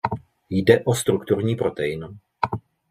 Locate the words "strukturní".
0.95-1.55